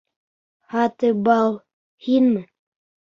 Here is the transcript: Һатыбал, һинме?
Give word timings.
Һатыбал, 0.75 1.53
һинме? 2.07 2.47